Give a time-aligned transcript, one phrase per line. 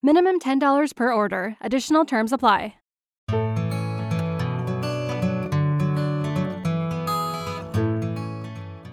[0.00, 1.56] Minimum $10 per order.
[1.60, 2.74] Additional terms apply.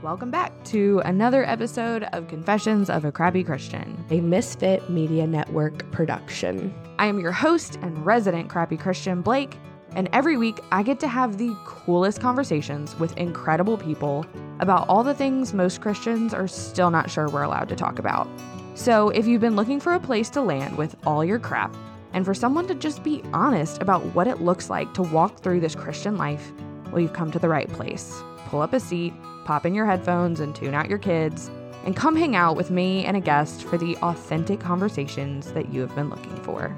[0.02, 5.91] Welcome back to another episode of Confessions of a Crappy Christian, a Misfit Media Network
[5.91, 6.73] production.
[6.97, 9.58] I am your host and resident crappy Christian, Blake,
[9.95, 14.25] and every week I get to have the coolest conversations with incredible people
[14.59, 18.27] about all the things most Christians are still not sure we're allowed to talk about.
[18.75, 21.73] So, if you've been looking for a place to land with all your crap,
[22.11, 25.61] and for someone to just be honest about what it looks like to walk through
[25.61, 26.52] this Christian life,
[26.91, 28.22] well, you've come to the right place.
[28.47, 29.13] Pull up a seat
[29.45, 31.50] pop in your headphones and tune out your kids,
[31.85, 35.80] and come hang out with me and a guest for the authentic conversations that you
[35.80, 36.75] have been looking for.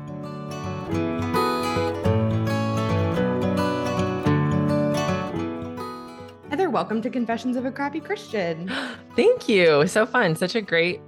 [6.50, 8.72] Heather, welcome to Confessions of a Crappy Christian.
[9.16, 9.88] Thank you.
[9.88, 10.36] So fun.
[10.36, 11.00] Such a great,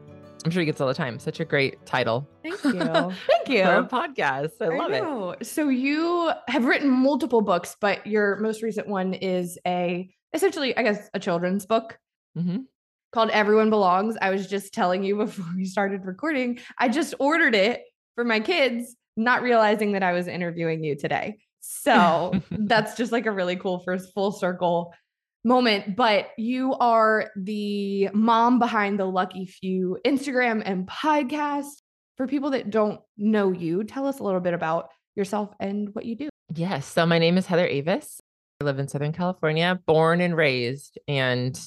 [0.46, 1.20] I'm sure he gets all the time.
[1.20, 2.28] Such a great title.
[2.44, 2.72] Thank you.
[3.28, 3.64] Thank you.
[3.64, 4.52] For a podcast.
[4.62, 5.46] I love I it.
[5.46, 10.84] So you have written multiple books, but your most recent one is a essentially, I
[10.84, 12.00] guess, a children's book
[12.38, 12.60] mm-hmm.
[13.12, 14.16] called Everyone Belongs.
[14.22, 17.84] I was just telling you before we started recording, I just ordered it
[18.16, 21.40] for my kids, not realizing that I was interviewing you today.
[21.60, 24.94] So that's just like a really cool first full circle
[25.50, 25.98] moment.
[25.98, 31.82] But you are the mom behind the Lucky Few Instagram and podcast.
[32.16, 36.06] For people that don't know you, tell us a little bit about yourself and what
[36.06, 36.30] you do.
[36.54, 36.86] Yes.
[36.86, 38.22] So my name is Heather Avis.
[38.62, 41.58] I live in Southern California, born and raised, and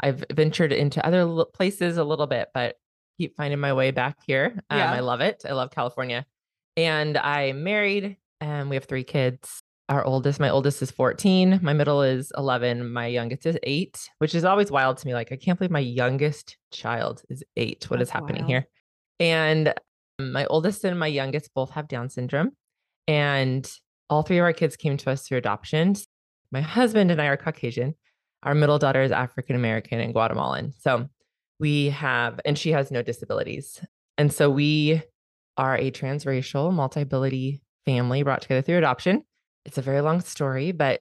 [0.00, 2.74] I've ventured into other places a little bit, but
[3.18, 4.54] keep finding my way back here.
[4.68, 4.92] Um, yeah.
[4.92, 5.42] I love it.
[5.48, 6.26] I love California.
[6.76, 9.60] And I'm married and we have three kids.
[9.90, 14.36] Our oldest, my oldest is 14, my middle is 11, my youngest is eight, which
[14.36, 15.14] is always wild to me.
[15.14, 17.90] Like, I can't believe my youngest child is eight.
[17.90, 18.50] What That's is happening wild.
[18.50, 18.68] here?
[19.18, 19.74] And
[20.20, 22.52] um, my oldest and my youngest both have Down syndrome.
[23.08, 23.68] And
[24.08, 25.96] all three of our kids came to us through adoption.
[26.52, 27.96] My husband and I are Caucasian.
[28.44, 30.72] Our middle daughter is African American and Guatemalan.
[30.78, 31.08] So
[31.58, 33.84] we have, and she has no disabilities.
[34.16, 35.02] And so we
[35.56, 39.24] are a transracial, multi ability family brought together through adoption.
[39.64, 41.00] It's a very long story, but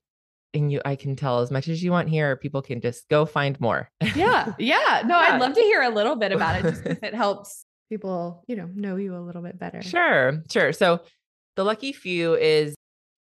[0.54, 3.26] and you I can tell as much as you want here, people can just go
[3.26, 3.90] find more.
[4.16, 4.54] yeah.
[4.58, 5.04] Yeah.
[5.06, 5.34] No, yeah.
[5.34, 8.56] I'd love to hear a little bit about it just because it helps people, you
[8.56, 9.82] know, know you a little bit better.
[9.82, 10.44] Sure.
[10.52, 10.74] Sure.
[10.74, 11.02] So
[11.56, 12.76] the lucky few is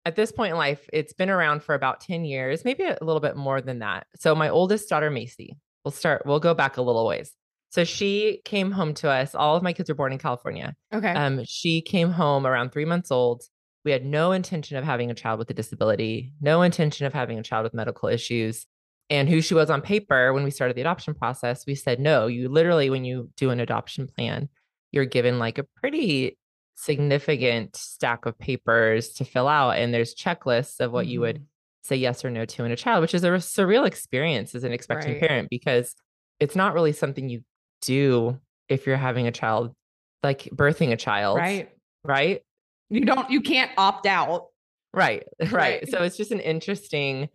[0.05, 3.19] at this point in life, it's been around for about 10 years, maybe a little
[3.19, 4.07] bit more than that.
[4.15, 7.33] So my oldest daughter, Macy, we'll start, we'll go back a little ways.
[7.71, 9.35] So she came home to us.
[9.35, 10.75] All of my kids were born in California.
[10.93, 11.11] Okay.
[11.11, 13.43] Um, she came home around three months old.
[13.87, 17.39] We had no intention of having a child with a disability, no intention of having
[17.39, 18.65] a child with medical issues.
[19.09, 22.27] And who she was on paper when we started the adoption process, we said, no,
[22.27, 24.49] you literally, when you do an adoption plan,
[24.91, 26.37] you're given like a pretty
[26.75, 31.11] significant stack of papers to fill out and there's checklists of what mm-hmm.
[31.13, 31.45] you would mm-hmm.
[31.83, 34.71] say yes or no to in a child which is a surreal experience as an
[34.71, 35.27] expecting right.
[35.27, 35.95] parent because
[36.39, 37.41] it's not really something you
[37.81, 38.37] do
[38.69, 39.73] if you're having a child
[40.21, 41.71] like birthing a child right
[42.03, 42.43] right
[42.89, 44.47] you don't you can't opt out
[44.93, 45.89] right right, right.
[45.89, 47.29] so it's just an interesting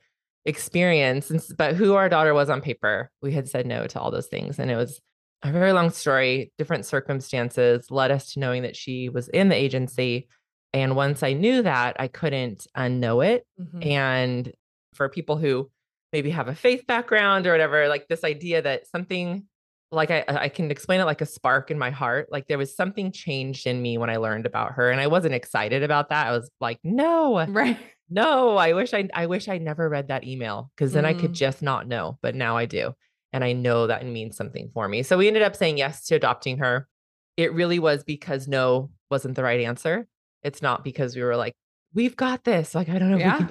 [0.44, 4.10] experience and, but who our daughter was on paper we had said no to all
[4.10, 5.00] those things and it was
[5.42, 9.56] a very long story, different circumstances led us to knowing that she was in the
[9.56, 10.28] agency.
[10.72, 13.46] And once I knew that, I couldn't unknow it.
[13.60, 13.82] Mm-hmm.
[13.82, 14.52] And
[14.94, 15.70] for people who
[16.12, 19.46] maybe have a faith background or whatever, like this idea that something
[19.92, 22.28] like I, I can explain it like a spark in my heart.
[22.32, 24.90] Like there was something changed in me when I learned about her.
[24.90, 26.26] And I wasn't excited about that.
[26.26, 27.78] I was like, no, right.
[28.08, 31.18] No, I wish I I wish I never read that email because then mm-hmm.
[31.18, 31.34] I could mm-hmm.
[31.34, 32.18] just not know.
[32.22, 32.94] But now I do.
[33.32, 35.02] And I know that means something for me.
[35.02, 36.88] So we ended up saying yes to adopting her.
[37.36, 40.06] It really was because no wasn't the right answer.
[40.42, 41.54] It's not because we were like,
[41.94, 42.74] we've got this.
[42.74, 43.16] Like, I don't know.
[43.16, 43.48] Yeah.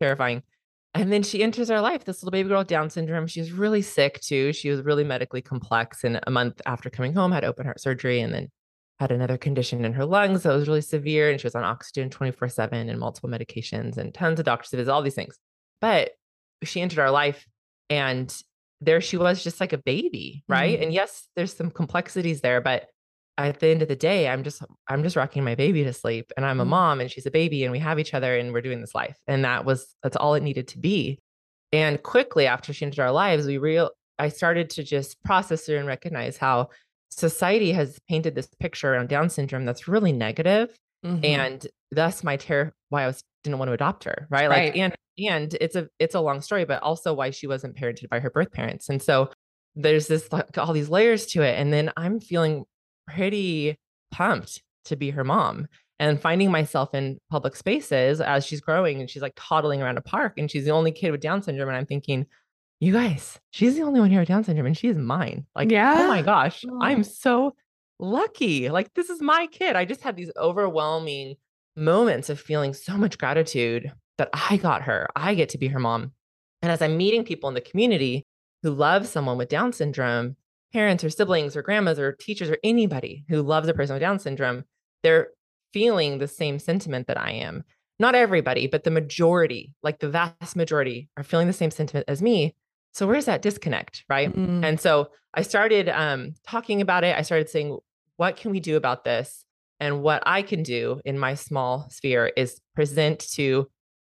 [0.00, 0.42] Terrifying.
[0.94, 3.26] And then she enters our life, this little baby girl with Down syndrome.
[3.26, 4.52] She was really sick too.
[4.52, 6.02] She was really medically complex.
[6.02, 8.48] And a month after coming home, had open heart surgery and then
[8.98, 11.30] had another condition in her lungs that was really severe.
[11.30, 14.88] And she was on oxygen 24 7 and multiple medications and tons of doctor's visits,
[14.88, 15.38] all these things.
[15.80, 16.12] But
[16.64, 17.46] she entered our life
[17.90, 18.34] and
[18.80, 20.84] there she was just like a baby right mm-hmm.
[20.84, 22.86] and yes there's some complexities there but
[23.38, 26.32] at the end of the day, I'm just I'm just rocking my baby to sleep
[26.36, 26.70] and I'm a mm-hmm.
[26.70, 29.16] mom and she's a baby and we have each other and we're doing this life.
[29.26, 31.20] And that was that's all it needed to be.
[31.72, 35.76] And quickly after she entered our lives, we real I started to just process it
[35.76, 36.70] and recognize how
[37.10, 40.76] society has painted this picture around Down syndrome that's really negative,
[41.06, 41.24] mm-hmm.
[41.24, 44.48] and thus my terror why I was didn't want to adopt her, right?
[44.48, 44.76] Like right.
[44.76, 48.18] and and it's a it's a long story, but also why she wasn't parented by
[48.18, 48.88] her birth parents.
[48.88, 49.30] And so
[49.76, 51.56] there's this like all these layers to it.
[51.56, 52.64] And then I'm feeling
[53.08, 53.78] pretty
[54.10, 55.66] pumped to be her mom
[55.98, 60.02] and finding myself in public spaces as she's growing and she's like toddling around a
[60.02, 61.68] park and she's the only kid with Down syndrome.
[61.68, 62.26] And I'm thinking,
[62.80, 65.46] you guys, she's the only one here with Down syndrome and she's mine.
[65.56, 65.96] Like, yeah.
[65.98, 66.78] oh my gosh, oh.
[66.80, 67.54] I'm so
[67.98, 68.68] lucky.
[68.68, 69.74] Like, this is my kid.
[69.74, 71.34] I just had these overwhelming
[71.76, 75.08] moments of feeling so much gratitude that I got her.
[75.16, 76.12] I get to be her mom.
[76.62, 78.26] And as I'm meeting people in the community
[78.62, 80.36] who love someone with Down syndrome,
[80.72, 84.18] parents or siblings or grandmas or teachers or anybody who loves a person with Down
[84.18, 84.64] syndrome,
[85.02, 85.28] they're
[85.72, 87.64] feeling the same sentiment that I am.
[87.98, 92.22] Not everybody, but the majority, like the vast majority, are feeling the same sentiment as
[92.22, 92.54] me.
[92.92, 94.34] So where's that disconnect, right?
[94.34, 94.64] Mm.
[94.64, 97.16] And so I started um, talking about it.
[97.16, 97.76] I started saying,
[98.16, 99.44] what can we do about this?
[99.80, 103.68] And what I can do in my small sphere is present to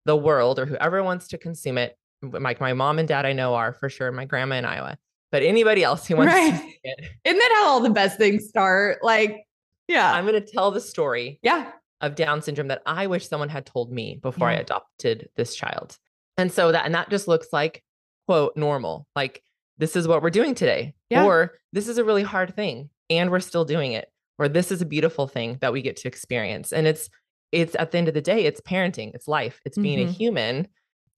[0.06, 1.97] the world or whoever wants to consume it.
[2.23, 4.99] Like my mom and dad, I know are for sure, my grandma in Iowa,
[5.31, 6.53] but anybody else who wants right.
[6.53, 7.11] to see it.
[7.25, 8.99] Isn't that how all the best things start?
[9.03, 9.44] Like,
[9.88, 10.12] yeah.
[10.12, 11.38] I'm going to tell the story.
[11.43, 11.73] Yeah.
[12.00, 14.56] Of Down syndrome that I wish someone had told me before yeah.
[14.56, 15.99] I adopted this child.
[16.38, 17.82] And so that, and that just looks like,
[18.27, 19.06] quote, normal.
[19.15, 19.43] Like,
[19.77, 20.94] this is what we're doing today.
[21.11, 21.25] Yeah.
[21.25, 24.11] Or this is a really hard thing and we're still doing it.
[24.38, 26.73] Or this is a beautiful thing that we get to experience.
[26.73, 27.11] And it's,
[27.53, 30.09] it's at the end of the day, it's parenting, it's life, it's being mm-hmm.
[30.09, 30.69] a human.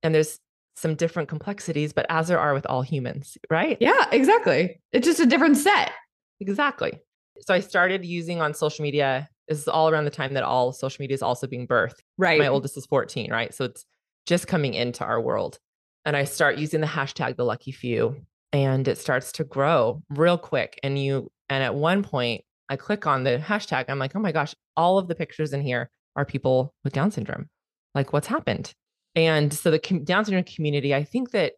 [0.03, 0.41] And there's
[0.77, 3.77] some different complexities, but as there are with all humans, right?
[3.81, 4.81] Yeah, exactly.
[4.93, 5.93] It's just a different set.
[6.41, 6.99] Exactly.
[7.41, 9.29] So I started using on social media.
[9.49, 12.01] This is all around the time that all social media is also being birthed.
[12.19, 12.39] Right.
[12.39, 13.55] My oldest is 14, right?
[13.55, 13.85] So it's
[14.27, 15.59] just coming into our world.
[16.05, 18.17] And I start using the hashtag the lucky few
[18.53, 20.79] and it starts to grow real quick.
[20.83, 23.87] And you, and at one point, I click on the hashtag.
[23.89, 27.11] I'm like, oh my gosh, all of the pictures in here are people with Down
[27.11, 27.49] syndrome.
[27.95, 28.73] Like, what's happened?
[29.14, 31.55] And so the Down syndrome community, I think that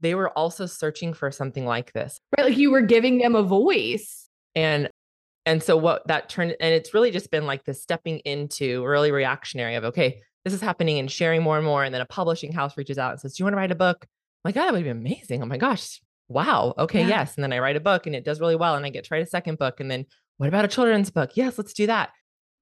[0.00, 2.20] they were also searching for something like this.
[2.36, 2.48] Right.
[2.48, 4.28] Like you were giving them a voice.
[4.54, 4.90] And
[5.46, 9.10] and so what that turned and it's really just been like this stepping into early
[9.10, 11.84] reactionary of okay, this is happening and sharing more and more.
[11.84, 13.76] And then a publishing house reaches out and says, Do you want to write a
[13.76, 13.98] book?
[14.02, 15.42] I'm like, oh, that would be amazing.
[15.42, 16.00] Oh my gosh.
[16.28, 16.74] Wow.
[16.78, 17.08] Okay, yeah.
[17.08, 17.34] yes.
[17.36, 18.74] And then I write a book and it does really well.
[18.74, 19.80] And I get to write a second book.
[19.80, 20.04] And then
[20.36, 21.30] what about a children's book?
[21.34, 22.10] Yes, let's do that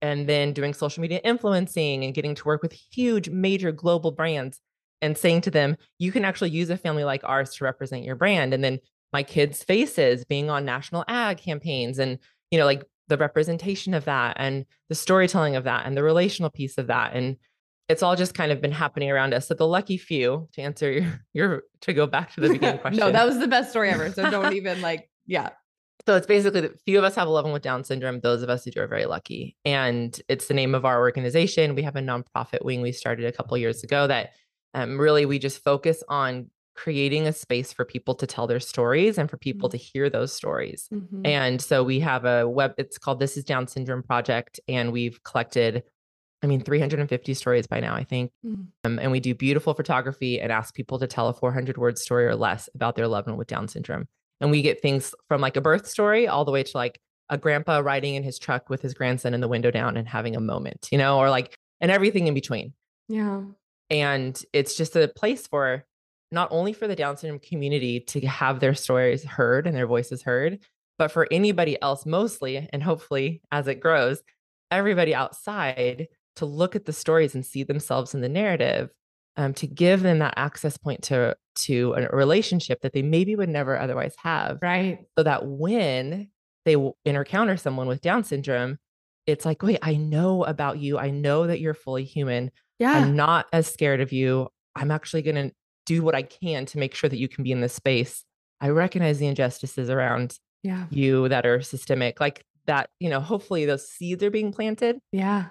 [0.02, 4.60] and then doing social media influencing and getting to work with huge major global brands
[5.02, 8.16] and saying to them you can actually use a family like ours to represent your
[8.16, 8.54] brand.
[8.54, 8.78] And then
[9.12, 12.18] my kids faces being on national ad campaigns and
[12.50, 16.50] you know like the representation of that and the storytelling of that and the relational
[16.50, 17.12] piece of that.
[17.14, 17.36] And
[17.88, 19.46] it's all just kind of been happening around us.
[19.46, 22.98] So the lucky few to answer your, your to go back to the beginning question
[23.06, 24.10] no that was the best story ever.
[24.12, 25.50] So don't even like yeah
[26.06, 28.20] so it's basically that few of us have a loved one with Down syndrome.
[28.20, 29.56] Those of us who do are very lucky.
[29.64, 31.74] And it's the name of our organization.
[31.74, 34.30] We have a nonprofit wing we started a couple years ago that
[34.74, 39.18] um, really we just focus on creating a space for people to tell their stories
[39.18, 39.78] and for people mm-hmm.
[39.78, 40.88] to hear those stories.
[40.92, 41.26] Mm-hmm.
[41.26, 44.60] And so we have a web, it's called This is Down Syndrome Project.
[44.68, 45.82] And we've collected,
[46.42, 48.30] I mean, 350 stories by now, I think.
[48.44, 48.62] Mm-hmm.
[48.84, 52.26] Um, and we do beautiful photography and ask people to tell a 400 word story
[52.26, 54.06] or less about their loved one with Down syndrome.
[54.40, 57.38] And we get things from like a birth story all the way to like a
[57.38, 60.40] grandpa riding in his truck with his grandson in the window down and having a
[60.40, 62.72] moment, you know, or like, and everything in between.
[63.08, 63.42] Yeah.
[63.90, 65.84] And it's just a place for
[66.30, 70.22] not only for the Down syndrome community to have their stories heard and their voices
[70.22, 70.58] heard,
[70.98, 74.22] but for anybody else, mostly, and hopefully as it grows,
[74.70, 78.90] everybody outside to look at the stories and see themselves in the narrative
[79.36, 83.48] um, to give them that access point to to a relationship that they maybe would
[83.48, 84.58] never otherwise have.
[84.60, 84.98] Right.
[85.16, 86.28] So that when
[86.64, 88.78] they encounter someone with Down syndrome,
[89.26, 90.98] it's like, wait, I know about you.
[90.98, 92.50] I know that you're fully human.
[92.78, 92.92] Yeah.
[92.92, 94.48] I'm not as scared of you.
[94.74, 95.54] I'm actually going to
[95.86, 98.24] do what I can to make sure that you can be in this space.
[98.60, 100.86] I recognize the injustices around yeah.
[100.90, 104.98] you that are systemic, like that, you know, hopefully those seeds are being planted.
[105.12, 105.46] Yeah.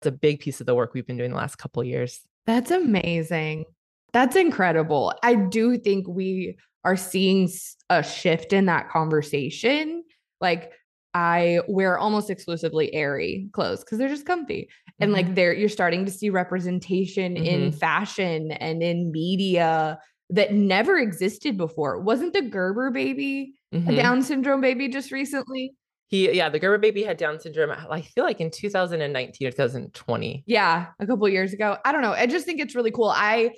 [0.00, 2.20] It's a big piece of the work we've been doing the last couple years.
[2.50, 3.64] That's amazing.
[4.12, 5.14] That's incredible.
[5.22, 7.48] I do think we are seeing
[7.88, 10.02] a shift in that conversation.
[10.40, 10.72] Like
[11.14, 14.62] I wear almost exclusively Aerie clothes because they're just comfy.
[14.62, 15.02] Mm-hmm.
[15.04, 15.34] And like mm-hmm.
[15.34, 17.44] there you're starting to see representation mm-hmm.
[17.44, 22.00] in fashion and in media that never existed before.
[22.00, 23.90] Wasn't the Gerber baby mm-hmm.
[23.90, 25.74] a Down syndrome baby just recently?
[26.10, 27.70] He, yeah, the Gerber baby had Down syndrome.
[27.70, 30.44] I feel like in 2019 or 2020.
[30.46, 31.78] Yeah, a couple years ago.
[31.84, 32.12] I don't know.
[32.12, 33.08] I just think it's really cool.
[33.08, 33.52] I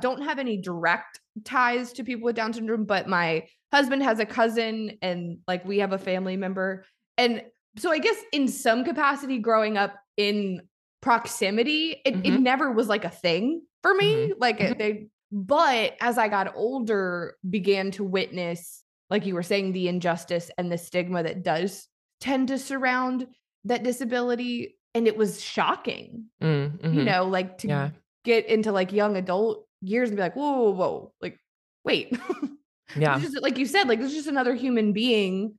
[0.00, 4.26] don't have any direct ties to people with Down syndrome, but my husband has a
[4.26, 6.84] cousin and like we have a family member.
[7.16, 7.44] And
[7.78, 10.62] so I guess in some capacity growing up in
[11.00, 12.34] proximity, it, mm-hmm.
[12.34, 14.14] it never was like a thing for me.
[14.14, 14.32] Mm-hmm.
[14.40, 14.78] Like mm-hmm.
[14.78, 20.50] they but as I got older, began to witness, like you were saying, the injustice
[20.58, 21.88] and the stigma that does
[22.22, 23.26] tend to surround
[23.64, 24.78] that disability.
[24.94, 26.94] And it was shocking, mm-hmm.
[26.94, 27.90] you know, like to yeah.
[28.24, 31.12] get into like young adult years and be like, whoa, whoa, whoa.
[31.20, 31.38] like,
[31.84, 32.16] wait.
[32.96, 33.18] yeah.
[33.18, 35.54] just, like you said, like it's just another human being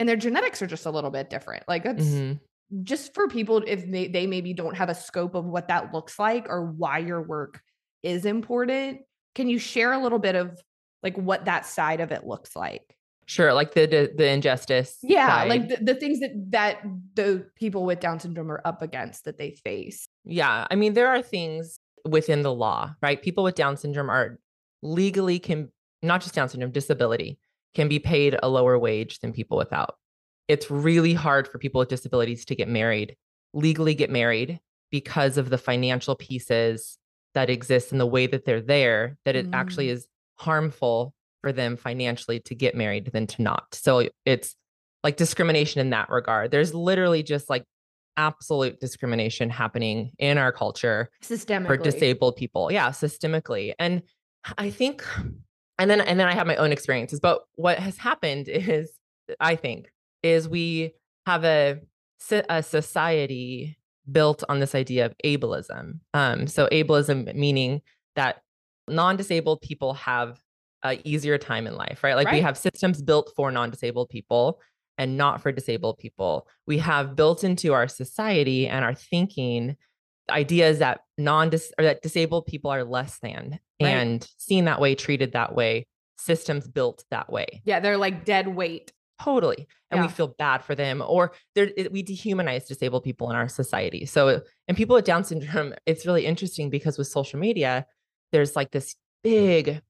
[0.00, 1.64] and their genetics are just a little bit different.
[1.68, 2.82] Like that's mm-hmm.
[2.82, 6.18] just for people if they, they maybe don't have a scope of what that looks
[6.18, 7.60] like or why your work
[8.02, 9.02] is important.
[9.34, 10.60] Can you share a little bit of
[11.02, 12.96] like what that side of it looks like?
[13.28, 14.96] Sure, like the the, injustice.
[15.02, 15.48] Yeah, side.
[15.50, 16.78] like the, the things that that
[17.12, 20.08] the people with Down syndrome are up against that they face.
[20.24, 23.20] Yeah, I mean there are things within the law, right?
[23.20, 24.38] People with Down syndrome are
[24.82, 25.70] legally can
[26.02, 27.38] not just Down syndrome, disability
[27.74, 29.96] can be paid a lower wage than people without.
[30.48, 33.14] It's really hard for people with disabilities to get married,
[33.52, 34.58] legally get married
[34.90, 36.96] because of the financial pieces
[37.34, 39.54] that exist in the way that they're there, that it mm.
[39.54, 43.74] actually is harmful for them financially to get married than to not.
[43.74, 44.56] So it's
[45.04, 46.50] like discrimination in that regard.
[46.50, 47.64] There's literally just like
[48.16, 52.72] absolute discrimination happening in our culture systemically for disabled people.
[52.72, 53.74] Yeah, systemically.
[53.78, 54.02] And
[54.56, 55.04] I think
[55.78, 57.20] and then and then I have my own experiences.
[57.20, 58.90] But what has happened is,
[59.40, 59.90] I think,
[60.22, 60.94] is we
[61.26, 61.80] have a
[62.48, 63.78] a society
[64.10, 66.00] built on this idea of ableism.
[66.14, 67.82] Um, so ableism meaning
[68.16, 68.42] that
[68.88, 70.40] non-disabled people have
[70.84, 72.14] a easier time in life, right?
[72.14, 72.34] Like right.
[72.34, 74.60] we have systems built for non-disabled people
[74.96, 76.46] and not for disabled people.
[76.66, 79.76] We have built into our society and our thinking
[80.30, 83.88] ideas that non or that disabled people are less than right.
[83.88, 87.62] and seen that way, treated that way, systems built that way.
[87.64, 88.92] Yeah, they're like dead weight.
[89.22, 89.66] Totally.
[89.90, 90.06] And yeah.
[90.06, 94.06] we feel bad for them or it, we dehumanize disabled people in our society.
[94.06, 97.86] So and people with down syndrome, it's really interesting because with social media,
[98.30, 98.96] there's like this mm.
[99.24, 99.82] big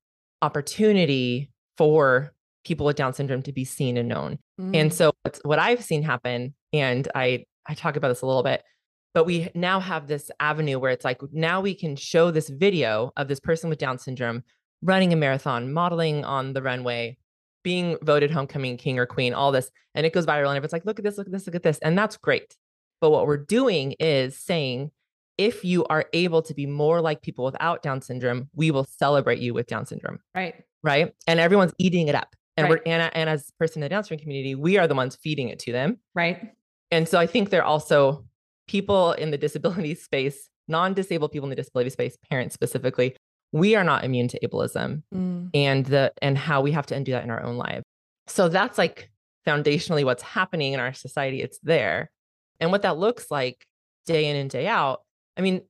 [0.42, 2.32] opportunity for
[2.64, 4.38] people with down syndrome to be seen and known.
[4.60, 4.76] Mm.
[4.76, 8.62] And so what I've seen happen and I I talk about this a little bit
[9.14, 13.12] but we now have this avenue where it's like now we can show this video
[13.16, 14.42] of this person with down syndrome
[14.82, 17.16] running a marathon modeling on the runway
[17.64, 20.84] being voted homecoming king or queen all this and it goes viral and it's like
[20.84, 22.56] look at this look at this look at this and that's great
[23.00, 24.90] but what we're doing is saying
[25.38, 29.38] if you are able to be more like people without down syndrome we will celebrate
[29.38, 32.82] you with down syndrome right right and everyone's eating it up and right.
[32.84, 35.16] we're and, and as a person in the down syndrome community we are the ones
[35.22, 36.52] feeding it to them right
[36.90, 38.24] and so i think they're also
[38.68, 43.16] people in the disability space, non disabled people in the disability space, parents specifically,
[43.50, 45.50] we are not immune to ableism mm.
[45.54, 47.82] and the and how we have to undo that in our own lives.
[48.28, 49.10] So that's like
[49.46, 51.40] foundationally what's happening in our society.
[51.40, 52.10] It's there.
[52.60, 53.64] And what that looks like
[54.04, 55.00] day in and day out.
[55.38, 55.62] I mean,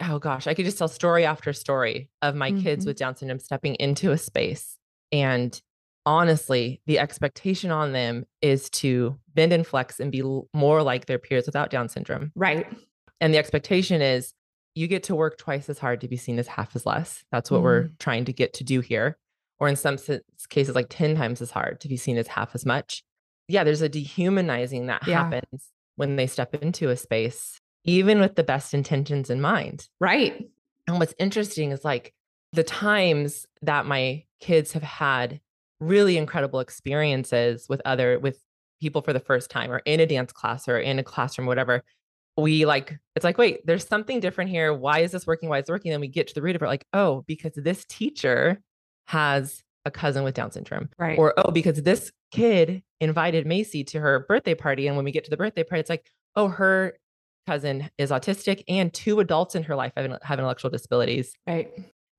[0.00, 2.62] oh gosh, I could just tell story after story of my mm-hmm.
[2.62, 4.78] kids with Down syndrome stepping into a space
[5.12, 5.60] and
[6.06, 10.22] honestly, the expectation on them is to bend and flex and be
[10.54, 12.32] more like their peers without Down syndrome.
[12.34, 12.66] Right.
[13.20, 14.32] And the expectation is
[14.74, 17.24] you get to work twice as hard to be seen as half as less.
[17.30, 17.64] That's what mm.
[17.64, 19.18] we're trying to get to do here.
[19.58, 19.98] Or in some
[20.48, 23.02] cases, like 10 times as hard to be seen as half as much.
[23.46, 25.24] Yeah, there's a dehumanizing that yeah.
[25.24, 29.88] happens when they step into a space, even with the best intentions in mind.
[30.00, 30.48] Right.
[30.86, 32.12] And what's interesting is like
[32.52, 35.40] the times that my kids have had
[35.78, 38.38] really incredible experiences with other with
[38.80, 41.82] people for the first time or in a dance class or in a classroom whatever
[42.36, 44.72] we like it's like wait there's something different here.
[44.72, 45.48] Why is this working?
[45.48, 45.92] Why is it working?
[45.92, 48.60] And we get to the root of it like oh because this teacher
[49.06, 51.18] has a cousin with down syndrome right.
[51.18, 54.86] or oh because this kid invited macy to her birthday party.
[54.86, 56.06] And when we get to the birthday party it's like
[56.36, 56.94] oh her
[57.46, 61.34] cousin is autistic and two adults in her life have, have intellectual disabilities.
[61.46, 61.70] Right.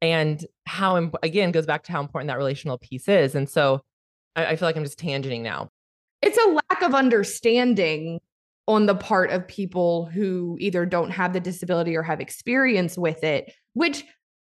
[0.01, 3.35] And how again goes back to how important that relational piece is.
[3.35, 3.81] And so
[4.35, 5.69] I, I, feel like i'm just tangenting now.
[6.21, 8.19] It's a lack of understanding
[8.67, 13.23] on the part of people who either don't have the disability or have experience with
[13.23, 14.03] it which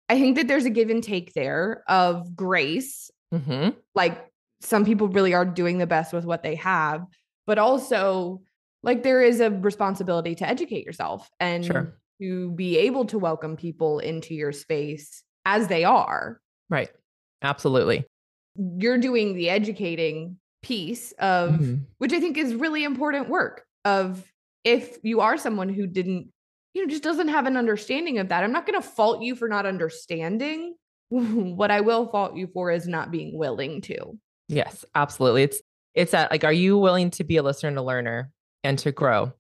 [0.10, 3.12] i think that there's a give and take there of grace.
[3.34, 3.70] Mm-hmm.
[3.96, 7.05] like some people really are doing the best with what they have
[7.46, 8.41] but also
[8.86, 11.98] like there is a responsibility to educate yourself and sure.
[12.22, 16.39] to be able to welcome people into your space as they are.
[16.70, 16.89] Right.
[17.42, 18.06] Absolutely.
[18.56, 21.75] You're doing the educating piece of mm-hmm.
[21.98, 24.24] which I think is really important work of
[24.63, 26.30] if you are someone who didn't
[26.74, 28.44] you know just doesn't have an understanding of that.
[28.44, 30.75] I'm not going to fault you for not understanding.
[31.10, 34.18] what I will fault you for is not being willing to.
[34.48, 35.44] Yes, absolutely.
[35.44, 35.62] It's
[35.94, 38.32] it's that like are you willing to be a listener and a learner
[38.66, 39.34] and to grow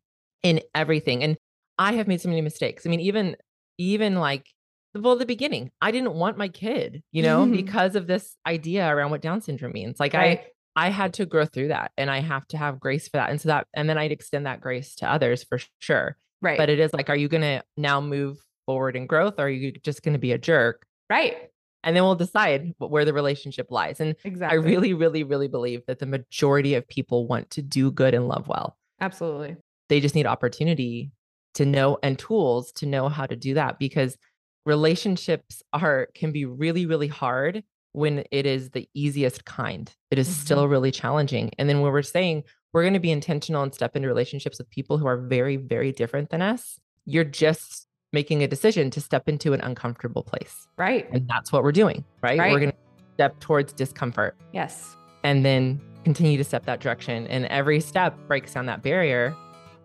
[0.43, 1.23] in everything?
[1.23, 1.37] And
[1.77, 2.85] I have made so many mistakes.
[2.85, 3.35] I mean even
[3.77, 4.47] even like
[4.95, 7.55] well the beginning i didn't want my kid you know mm-hmm.
[7.55, 10.41] because of this idea around what down syndrome means like right.
[10.75, 13.29] i i had to grow through that and i have to have grace for that
[13.29, 16.69] and so that and then i'd extend that grace to others for sure right but
[16.69, 20.01] it is like are you gonna now move forward in growth or are you just
[20.01, 21.49] gonna be a jerk right
[21.83, 25.81] and then we'll decide where the relationship lies and exactly i really really really believe
[25.87, 29.57] that the majority of people want to do good and love well absolutely.
[29.89, 31.11] they just need opportunity
[31.55, 34.17] to know and tools to know how to do that because
[34.65, 37.63] relationships are can be really really hard
[37.95, 39.89] when it is the easiest kind.
[40.11, 40.41] It is mm-hmm.
[40.41, 41.51] still really challenging.
[41.57, 44.69] And then when we're saying we're going to be intentional and step into relationships with
[44.69, 46.77] people who are very very different than us.
[47.05, 50.67] You're just making a decision to step into an uncomfortable place.
[50.77, 51.09] Right.
[51.11, 52.51] And that's what we're doing right, right.
[52.51, 52.77] we're going to
[53.13, 54.35] step towards discomfort.
[54.51, 54.97] Yes.
[55.23, 59.35] And then continue to step that direction and every step breaks down that barrier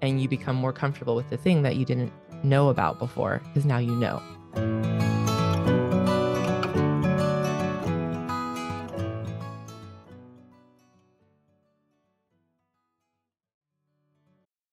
[0.03, 2.13] and you become more comfortable with the thing that you didn't
[2.45, 4.23] know about before because now you know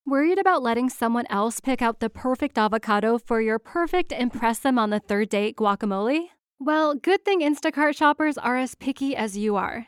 [0.06, 4.80] Worried about letting someone else pick out the perfect avocado for your perfect impress them
[4.80, 6.27] on the third date guacamole?
[6.60, 9.88] Well, good thing Instacart shoppers are as picky as you are.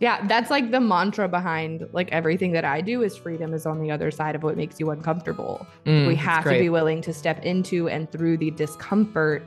[0.00, 3.80] Yeah, that's like the mantra behind like everything that I do is freedom is on
[3.80, 5.66] the other side of what makes you uncomfortable.
[5.84, 9.46] Mm, we have to be willing to step into and through the discomfort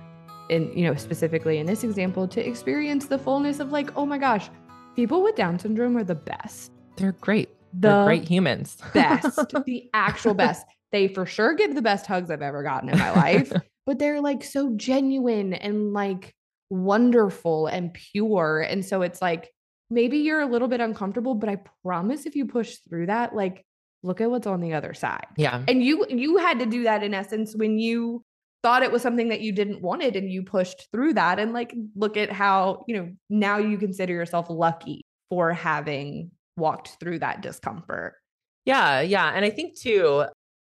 [0.50, 4.18] in you know specifically in this example to experience the fullness of like oh my
[4.18, 4.50] gosh
[4.96, 6.72] people with down syndrome are the best.
[6.98, 7.50] They're great.
[7.74, 8.78] The they're great humans.
[8.94, 9.36] best.
[9.66, 10.66] The actual best.
[10.92, 13.52] They for sure give the best hugs i've ever gotten in my life
[13.86, 16.36] but they're like so genuine and like
[16.70, 18.62] wonderful and pure.
[18.62, 19.52] And so it's like
[19.90, 23.66] maybe you're a little bit uncomfortable but i promise if you push through that like
[24.04, 25.26] look at what's on the other side.
[25.38, 25.64] Yeah.
[25.68, 28.24] And you you had to do that in essence when you
[28.62, 31.74] thought it was something that you didn't wanted and you pushed through that and like
[31.96, 37.42] look at how you know now you consider yourself lucky for having walked through that
[37.42, 38.16] discomfort.
[38.66, 40.26] Yeah yeah and i think too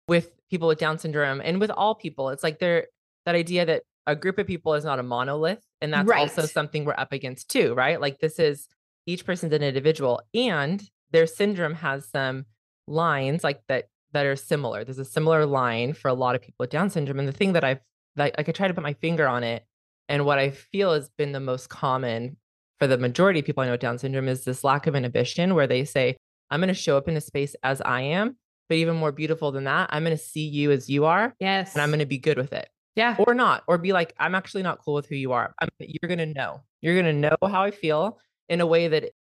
[0.10, 2.88] with people with down syndrome and with all people it's like there
[3.26, 6.20] that idea that a group of people is not a monolith and that's right.
[6.20, 8.02] also something we're up against too right?
[8.02, 8.68] Like this is
[9.08, 12.46] each person's an individual and their syndrome has some
[12.86, 14.84] lines like that that are similar.
[14.84, 17.20] There's a similar line for a lot of people with Down syndrome.
[17.20, 17.80] And the thing that I've
[18.16, 19.64] like, I could try to put my finger on it,
[20.10, 22.38] and what I feel has been the most common
[22.80, 25.56] for the majority of people I know with Down syndrome is this lack of inhibition,
[25.56, 26.18] where they say,
[26.50, 28.38] "I'm going to show up in a space as I am."
[28.70, 31.34] But even more beautiful than that, I'm going to see you as you are.
[31.40, 31.74] Yes.
[31.74, 32.68] And I'm going to be good with it.
[32.96, 33.16] Yeah.
[33.20, 35.54] Or not, or be like, I'm actually not cool with who you are.
[35.62, 36.62] I'm, you're going to know.
[36.82, 38.18] You're going to know how I feel
[38.50, 39.12] in a way that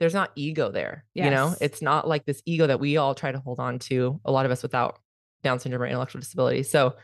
[0.00, 1.04] there's not ego there.
[1.14, 1.26] Yes.
[1.26, 4.20] You know, it's not like this ego that we all try to hold on to,
[4.24, 4.98] a lot of us without
[5.42, 6.62] Down syndrome or intellectual disability.
[6.62, 6.96] So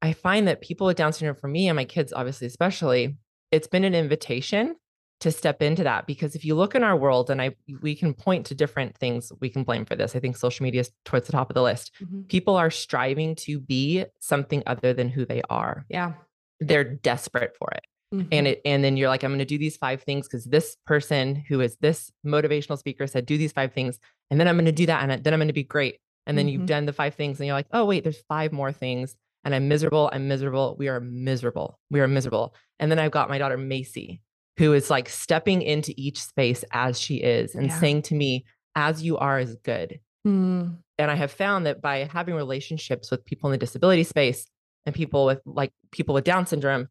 [0.00, 3.16] I find that people with Down syndrome, for me and my kids, obviously, especially,
[3.50, 4.76] it's been an invitation
[5.20, 8.14] to step into that because if you look in our world and i we can
[8.14, 11.26] point to different things we can blame for this i think social media is towards
[11.26, 12.22] the top of the list mm-hmm.
[12.22, 16.12] people are striving to be something other than who they are yeah
[16.60, 18.28] they're desperate for it Mm-hmm.
[18.32, 21.36] And it and then you're like, I'm gonna do these five things because this person
[21.48, 23.98] who is this motivational speaker said do these five things,
[24.30, 25.98] and then I'm gonna do that, and then I'm gonna be great.
[26.26, 26.60] And then mm-hmm.
[26.60, 29.54] you've done the five things, and you're like, oh wait, there's five more things, and
[29.54, 30.10] I'm miserable.
[30.12, 30.76] I'm miserable.
[30.78, 31.78] We are miserable.
[31.90, 32.54] We are miserable.
[32.78, 34.22] And then I've got my daughter Macy,
[34.58, 37.78] who is like stepping into each space as she is and yeah.
[37.78, 38.44] saying to me,
[38.74, 40.00] as you are is good.
[40.26, 40.76] Mm.
[40.98, 44.46] And I have found that by having relationships with people in the disability space
[44.84, 46.88] and people with like people with Down syndrome,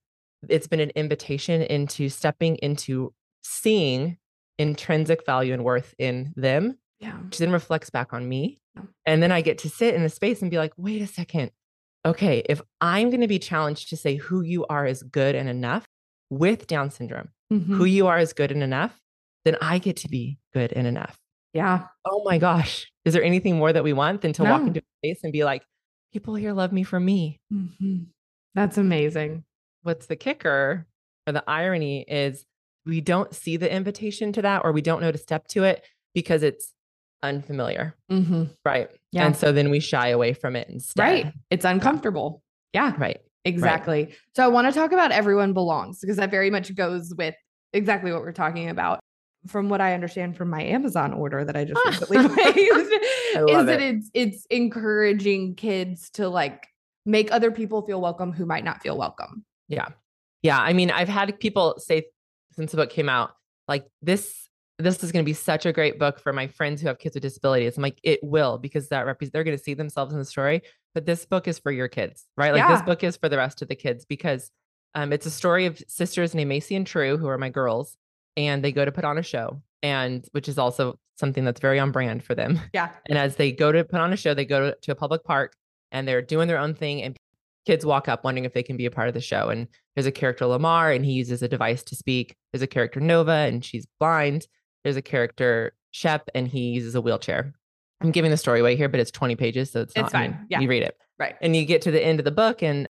[0.47, 4.17] it's been an invitation into stepping into seeing
[4.57, 7.13] intrinsic value and worth in them, yeah.
[7.13, 8.59] which then reflects back on me.
[8.75, 8.83] Yeah.
[9.05, 11.51] And then I get to sit in the space and be like, wait a second.
[12.05, 15.49] Okay, if I'm going to be challenged to say who you are is good and
[15.49, 15.87] enough
[16.29, 17.75] with Down syndrome, mm-hmm.
[17.75, 18.99] who you are is good and enough,
[19.45, 21.17] then I get to be good and enough.
[21.53, 21.87] Yeah.
[22.05, 22.91] Oh my gosh.
[23.03, 24.51] Is there anything more that we want than to no.
[24.51, 25.63] walk into a space and be like,
[26.13, 27.39] people here love me for me?
[27.51, 28.03] Mm-hmm.
[28.53, 29.43] That's amazing.
[29.83, 30.85] What's the kicker
[31.25, 32.45] or the irony is
[32.85, 35.83] we don't see the invitation to that or we don't know to step to it
[36.13, 36.73] because it's
[37.21, 37.95] unfamiliar.
[38.11, 38.45] Mm-hmm.
[38.65, 38.89] Right.
[39.11, 39.25] Yeah.
[39.25, 41.01] And so then we shy away from it instead.
[41.01, 41.33] Right.
[41.49, 42.41] It's uncomfortable.
[42.73, 42.93] Yeah.
[42.97, 43.19] Right.
[43.45, 44.05] Exactly.
[44.05, 44.15] Right.
[44.35, 47.35] So I want to talk about everyone belongs because that very much goes with
[47.73, 48.99] exactly what we're talking about.
[49.47, 53.79] From what I understand from my Amazon order that I just recently placed, is that
[53.79, 56.67] it's it's encouraging kids to like
[57.05, 59.45] make other people feel welcome who might not feel welcome.
[59.67, 59.87] Yeah.
[60.41, 60.59] Yeah.
[60.59, 62.07] I mean, I've had people say
[62.51, 63.31] since the book came out,
[63.67, 64.47] like this
[64.79, 67.15] this is going to be such a great book for my friends who have kids
[67.15, 67.77] with disabilities.
[67.77, 70.61] I'm like, it will because that represents they're going to see themselves in the story.
[70.93, 72.51] But this book is for your kids, right?
[72.51, 72.75] Like yeah.
[72.75, 74.51] this book is for the rest of the kids because
[74.95, 77.97] um, it's a story of sisters named Macy and True, who are my girls,
[78.35, 81.79] and they go to put on a show, and which is also something that's very
[81.79, 82.59] on brand for them.
[82.73, 82.89] Yeah.
[83.07, 85.23] And as they go to put on a show, they go to, to a public
[85.23, 85.55] park
[85.91, 87.15] and they're doing their own thing, and
[87.67, 89.49] kids walk up wondering if they can be a part of the show.
[89.49, 92.35] And there's a character Lamar, and he uses a device to speak.
[92.51, 94.47] There's a character Nova, and she's blind
[94.87, 97.53] there's a character Shep, and he uses a wheelchair.
[97.99, 100.33] I'm giving the story away here, but it's 20 pages, so it's, it's not, fine.
[100.33, 102.31] I mean, yeah, you read it right, and you get to the end of the
[102.31, 102.87] book, and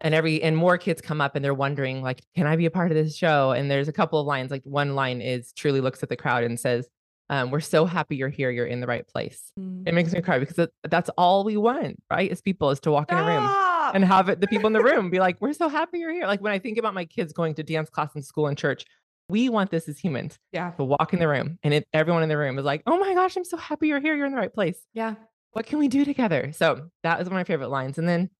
[0.00, 2.70] and every and more kids come up and they're wondering like, can I be a
[2.70, 3.52] part of this show?
[3.52, 4.50] And there's a couple of lines.
[4.50, 6.88] Like one line is truly looks at the crowd and says,
[7.30, 8.50] um, "We're so happy you're here.
[8.50, 9.86] You're in the right place." Mm.
[9.86, 12.30] It makes me cry because that's all we want, right?
[12.30, 13.20] As people, is to walk Stop.
[13.20, 15.68] in a room and have it, the people in the room be like, "We're so
[15.68, 18.22] happy you're here." Like when I think about my kids going to dance class in
[18.22, 18.84] school and church,
[19.28, 20.38] we want this as humans.
[20.52, 20.70] Yeah.
[20.72, 23.14] To walk in the room and it, everyone in the room is like, oh my
[23.14, 24.14] gosh, I'm so happy you're here.
[24.14, 24.78] You're in the right place.
[24.94, 25.14] Yeah.
[25.52, 26.52] What can we do together?
[26.52, 27.98] So that is one of my favorite lines.
[27.98, 28.30] And then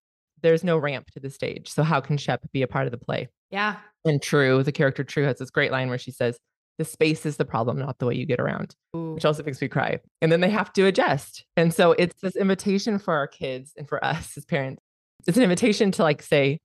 [0.42, 1.70] there's no ramp to the stage.
[1.70, 3.28] So how can Shep be a part of the play?
[3.50, 3.76] Yeah.
[4.04, 6.38] And True, the character True has this great line where she says,
[6.78, 9.14] the space is the problem, not the way you get around, Ooh.
[9.14, 9.98] which also makes me cry.
[10.20, 11.46] And then they have to adjust.
[11.56, 14.82] And so it's this invitation for our kids and for us as parents.
[15.26, 16.60] It's an invitation to like say,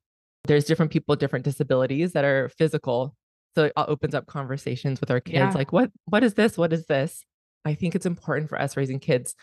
[0.46, 3.16] there's different people, different disabilities that are physical.
[3.56, 5.52] So it opens up conversations with our kids yeah.
[5.52, 6.58] like what what is this?
[6.58, 7.24] What is this?
[7.66, 9.36] I think it's important for us raising kids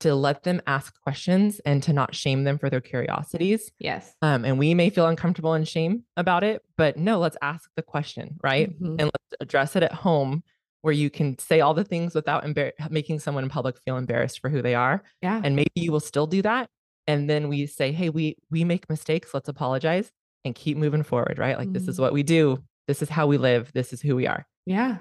[0.00, 3.70] to let them ask questions and to not shame them for their curiosities.
[3.78, 4.14] Yes.
[4.22, 7.82] Um, and we may feel uncomfortable and shame about it but no let's ask the
[7.82, 8.70] question right?
[8.70, 8.96] Mm-hmm.
[8.98, 10.42] and let's address it at home
[10.82, 14.40] where you can say all the things without embar- making someone in public feel embarrassed
[14.40, 15.02] for who they are.
[15.22, 15.40] Yeah.
[15.42, 16.70] And maybe you will still do that
[17.06, 20.10] and then we say hey we we make mistakes let's apologize
[20.44, 21.74] and keep moving forward right like mm-hmm.
[21.74, 22.02] this is mm-hmm.
[22.02, 23.72] what we do this is how we live.
[23.72, 24.46] This is who we are.
[24.64, 24.98] Yeah.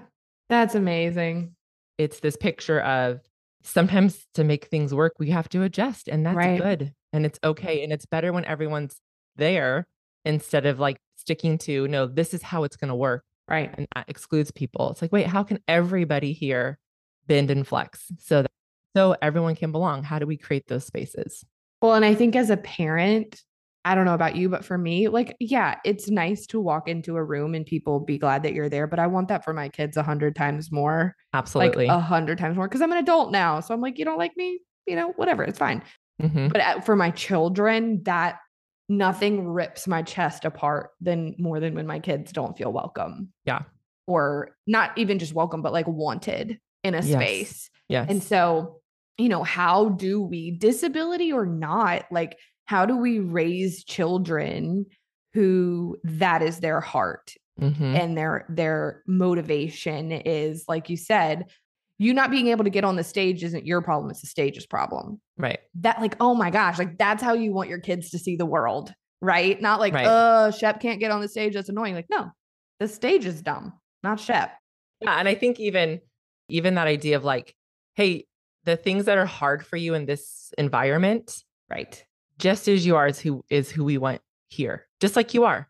[0.50, 1.56] That's amazing.
[1.98, 3.22] It's this picture of
[3.64, 6.60] sometimes to make things work, we have to adjust, and that's right.
[6.60, 6.94] good.
[7.14, 7.84] And it's okay.
[7.84, 8.98] And it's better when everyone's
[9.38, 9.88] there
[10.24, 13.24] instead of like sticking to, no, this is how it's going to work.
[13.48, 13.74] Right.
[13.78, 14.90] And that excludes people.
[14.92, 16.80] It's like, wait, how can everybody here
[17.28, 18.52] bend and flex so that
[18.96, 20.04] so everyone can belong?
[20.04, 21.46] How do we create those spaces?
[21.82, 23.42] Well, and I think as a parent,
[23.84, 27.18] I don't know about you, but for me, like, yeah, it's nice to walk into
[27.18, 28.88] a room and people be glad that you're there.
[28.88, 31.16] But I want that for my kids a hundred times more.
[31.34, 31.86] Absolutely.
[31.88, 32.68] a hundred times more.
[32.68, 33.60] Cause I'm an adult now.
[33.60, 35.84] So I'm like, you don't like me, you know, whatever, it's fine.
[36.20, 36.48] Mm-hmm.
[36.48, 38.40] But for my children, that
[38.90, 43.32] nothing rips my chest apart than more than when my kids don't feel welcome.
[43.46, 43.64] Yeah.
[44.08, 47.12] Or not even just welcome, but like wanted in a yes.
[47.12, 47.70] space.
[47.88, 48.08] Yes.
[48.10, 48.82] And so,
[49.18, 54.86] you know, how do we, disability or not, like, how do we raise children
[55.34, 57.96] who that is their heart mm-hmm.
[57.96, 61.46] and their their motivation is like you said
[61.98, 64.66] you not being able to get on the stage isn't your problem it's the stage's
[64.66, 65.20] problem.
[65.38, 65.60] Right.
[65.76, 68.46] That like oh my gosh like that's how you want your kids to see the
[68.46, 69.60] world right?
[69.62, 70.06] Not like right.
[70.06, 71.96] uh shep can't get on the stage that's annoying.
[71.96, 72.32] Like no
[72.80, 73.74] the stage is dumb
[74.04, 74.54] not shep.
[75.02, 76.00] Yeah and i think even
[76.48, 77.54] even that idea of like
[77.96, 78.26] hey
[78.66, 82.06] the things that are hard for you in this environment right
[82.38, 85.68] just as you are is who is who we want here, just like you are.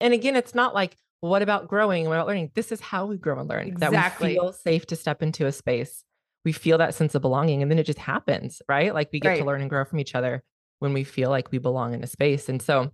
[0.00, 2.52] And again, it's not like, well, what about growing what about learning?
[2.54, 3.66] This is how we grow and learn.
[3.68, 4.34] Exactly.
[4.34, 6.04] That we feel safe to step into a space.
[6.44, 8.94] We feel that sense of belonging, and then it just happens, right?
[8.94, 9.38] Like we get right.
[9.38, 10.42] to learn and grow from each other
[10.78, 12.48] when we feel like we belong in a space.
[12.48, 12.92] And so,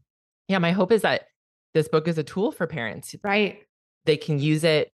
[0.49, 1.27] yeah, my hope is that
[1.75, 3.14] this book is a tool for parents.
[3.23, 3.61] Right.
[4.07, 4.90] They can use it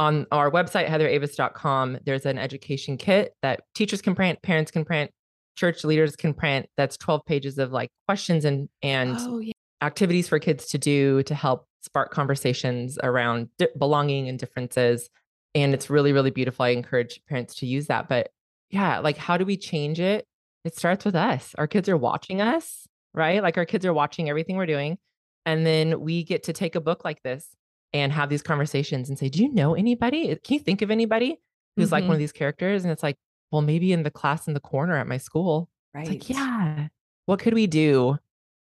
[0.00, 1.98] on our website, heatheravis.com.
[2.06, 5.10] There's an education kit that teachers can print, parents can print,
[5.56, 6.66] church leaders can print.
[6.78, 9.52] That's 12 pages of like questions and and oh, yeah.
[9.82, 15.10] activities for kids to do to help spark conversations around di- belonging and differences.
[15.54, 16.64] And it's really really beautiful.
[16.64, 18.08] I encourage parents to use that.
[18.08, 18.30] But
[18.70, 20.26] yeah like how do we change it?
[20.64, 21.54] It starts with us.
[21.58, 23.42] Our kids are watching us right?
[23.42, 24.98] Like our kids are watching everything we're doing.
[25.46, 27.48] And then we get to take a book like this
[27.92, 31.36] and have these conversations and say do you know anybody can you think of anybody
[31.76, 31.94] who's mm-hmm.
[31.94, 32.20] like one of mm-hmm.
[32.20, 33.16] these characters and it's like
[33.50, 35.68] well, maybe in the class in the corner at my school.
[35.94, 36.02] Right.
[36.02, 36.88] It's like, yeah.
[37.26, 38.16] What could we do?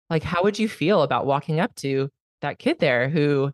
[0.09, 2.09] Like, how would you feel about walking up to
[2.41, 3.51] that kid there who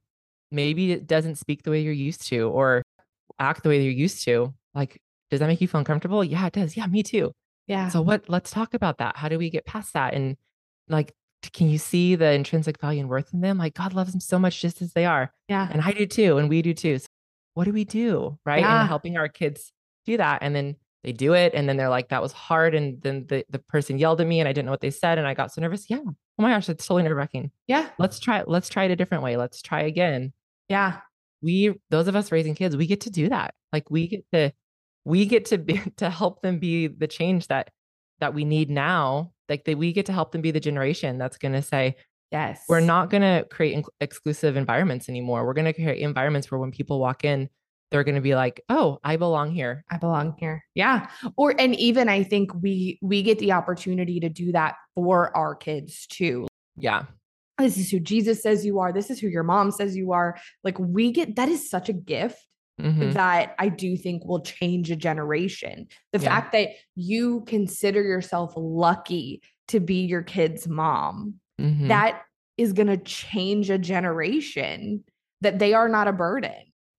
[0.52, 2.84] maybe doesn't speak the way you're used to or
[3.40, 4.54] act the way you're used to?
[4.76, 5.00] Like,
[5.32, 6.24] does that make you feel uncomfortable?
[6.24, 6.78] Yeah, it does.
[6.78, 7.32] Yeah, me too.
[7.68, 7.90] Yeah.
[7.90, 9.18] So what let's talk about that.
[9.18, 10.14] How do we get past that?
[10.14, 10.38] And
[10.88, 11.14] like
[11.52, 13.58] can you see the intrinsic value and worth in them?
[13.58, 15.34] Like God loves them so much just as they are.
[15.50, 15.68] Yeah.
[15.72, 16.38] And I do too.
[16.38, 17.00] And we do too.
[17.00, 17.08] So
[17.54, 18.38] what do we do?
[18.46, 18.62] Right.
[18.62, 18.82] Yeah.
[18.82, 19.72] And helping our kids
[20.06, 20.40] do that.
[20.42, 21.54] And then they do it.
[21.54, 22.76] And then they're like, that was hard.
[22.76, 25.18] And then the, the person yelled at me and I didn't know what they said.
[25.18, 25.90] And I got so nervous.
[25.90, 26.00] Yeah.
[26.06, 27.52] Oh my gosh, it's totally nerve wracking.
[27.68, 27.90] Yeah.
[28.00, 29.38] Let's try let's try it a different way.
[29.38, 30.34] Let's try again.
[30.70, 31.00] Yeah.
[31.42, 33.54] We those of us raising kids, we get to do that.
[33.72, 34.52] Like we get to
[35.06, 37.70] we get to be to help them be the change that
[38.20, 41.38] that we need now like that we get to help them be the generation that's
[41.38, 41.96] going to say
[42.32, 42.64] yes.
[42.68, 45.46] we're not going to create in- exclusive environments anymore.
[45.46, 47.50] We're going to create environments where when people walk in
[47.92, 50.66] they're going to be like oh i belong here i belong here.
[50.74, 51.08] Yeah.
[51.38, 55.56] Or and even i think we we get the opportunity to do that for our
[55.56, 56.48] kids too.
[56.76, 57.06] Yeah.
[57.60, 58.92] This is who jesus says you are.
[58.92, 60.38] This is who your mom says you are.
[60.64, 62.44] Like we get that is such a gift
[62.82, 63.12] mm-hmm.
[63.12, 65.88] that I do think will change a generation.
[66.12, 66.30] The yeah.
[66.30, 71.88] fact that you consider yourself lucky to be your kid's mom, mm-hmm.
[71.88, 72.24] that
[72.58, 75.04] is going to change a generation
[75.42, 76.54] that they are not a burden.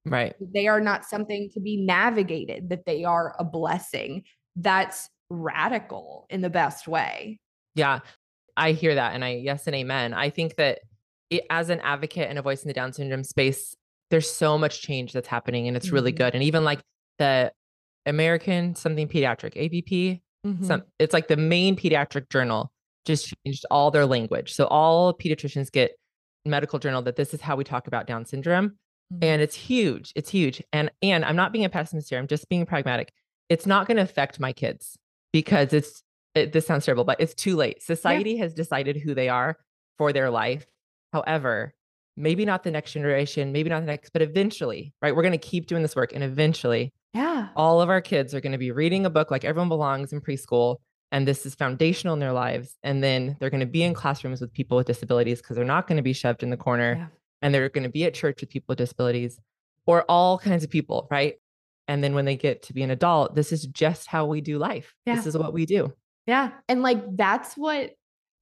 [0.07, 0.35] Right.
[0.41, 4.25] They are not something to be navigated, that they are a blessing.
[4.57, 7.41] That's radical in the best way.
[7.75, 8.01] Yeah.
[8.57, 9.15] I hear that.
[9.15, 10.15] And I, yes and amen.
[10.15, 10.81] I think that
[11.31, 13.75] it, as an advocate and a voice in the Down syndrome space,
[14.11, 15.95] there's so much change that's happening and it's mm-hmm.
[15.97, 16.35] really good.
[16.35, 16.81] And even like
[17.19, 17.53] the
[18.07, 20.65] American something pediatric APP, mm-hmm.
[20.65, 22.71] some it's like the main pediatric journal
[23.05, 24.53] just changed all their language.
[24.53, 25.93] So all pediatricians get
[26.45, 28.71] medical journal that this is how we talk about Down syndrome.
[29.13, 29.25] Mm-hmm.
[29.25, 30.13] And it's huge.
[30.17, 30.63] It's huge.
[30.73, 32.19] And and I'm not being a pessimist here.
[32.19, 33.13] I'm just being pragmatic.
[33.49, 34.97] It's not going to affect my kids
[35.33, 36.03] because it's
[36.35, 37.83] it, this sounds terrible, but it's too late.
[37.83, 38.43] Society yeah.
[38.43, 39.57] has decided who they are
[39.99, 40.67] for their life.
[41.13, 41.75] However,
[42.17, 45.15] maybe not the next generation, maybe not the next, but eventually, right?
[45.15, 46.13] We're going to keep doing this work.
[46.13, 49.45] And eventually, yeah, all of our kids are going to be reading a book like
[49.45, 50.77] Everyone Belongs in preschool.
[51.13, 52.77] And this is foundational in their lives.
[52.83, 55.87] And then they're going to be in classrooms with people with disabilities because they're not
[55.87, 56.97] going to be shoved in the corner.
[56.99, 57.07] Yeah.
[57.41, 59.39] And they're going to be at church with people with disabilities
[59.87, 61.35] or all kinds of people, right?
[61.87, 64.59] And then when they get to be an adult, this is just how we do
[64.59, 64.93] life.
[65.07, 65.15] Yeah.
[65.15, 65.93] This is what we do.
[66.27, 66.51] Yeah.
[66.69, 67.93] And like that's what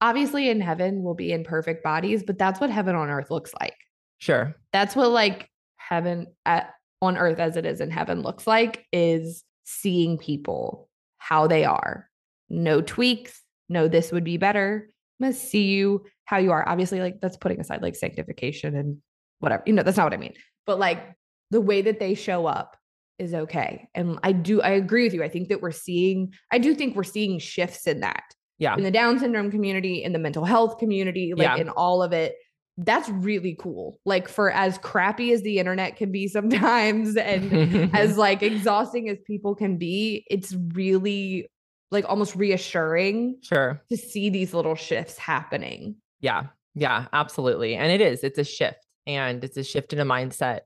[0.03, 3.53] obviously in heaven we'll be in perfect bodies, but that's what heaven on earth looks
[3.61, 3.77] like.
[4.17, 4.53] Sure.
[4.73, 9.45] That's what like heaven at, on earth as it is in heaven looks like is
[9.63, 10.89] seeing people
[11.19, 12.09] how they are.
[12.49, 14.89] No tweaks, no this would be better.
[15.21, 16.67] I'm going to see you how you are.
[16.67, 18.97] Obviously like that's putting aside like sanctification and
[19.39, 19.63] whatever.
[19.65, 20.33] You know, that's not what I mean.
[20.65, 21.01] But like
[21.49, 22.75] the way that they show up
[23.19, 23.87] is okay.
[23.95, 25.23] And I do I agree with you.
[25.23, 28.23] I think that we're seeing I do think we're seeing shifts in that
[28.63, 28.75] yeah.
[28.77, 31.57] in the down syndrome community in the mental health community like yeah.
[31.57, 32.35] in all of it.
[32.77, 33.99] That's really cool.
[34.05, 39.17] Like for as crappy as the internet can be sometimes and as like exhausting as
[39.27, 41.47] people can be it's really
[41.91, 43.79] like almost reassuring sure.
[43.91, 45.95] to see these little shifts happening.
[46.21, 46.47] Yeah.
[46.73, 47.75] Yeah absolutely.
[47.75, 50.61] And it is it's a shift and it's a shift in a mindset.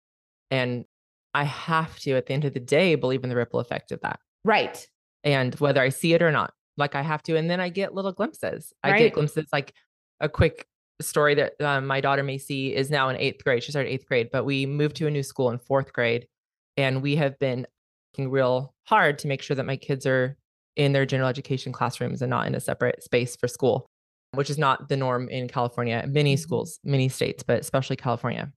[0.52, 0.86] And
[1.34, 4.00] i have to at the end of the day believe in the ripple effect of
[4.02, 4.20] that.
[4.46, 4.88] Right.
[5.24, 7.36] And whether i see it or not like I have to.
[7.36, 8.74] And then I get little glimpses.
[8.84, 8.96] Right.
[8.96, 9.74] I get glimpses like
[10.20, 10.68] a quick
[11.00, 13.64] story that um, my daughter Macy is now in eighth grade.
[13.64, 16.28] She started eighth grade, but we moved to a new school in fourth grade.
[16.76, 17.66] And we have been
[18.14, 20.38] working real hard to make sure that my kids are
[20.76, 23.90] in their general education classrooms and not in a separate space for school,
[24.34, 26.42] which is not the norm in California, many mm-hmm.
[26.42, 28.52] schools, many states, but especially California.